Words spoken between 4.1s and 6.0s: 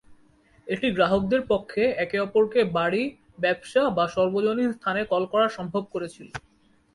সর্বজনীন স্থানে কল করা সম্ভব